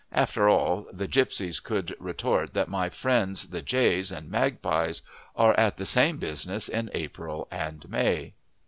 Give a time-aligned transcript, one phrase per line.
[0.13, 5.03] After all, the gipsies could retort that my friends the jays and magpies
[5.35, 8.33] are at the same business in April and May.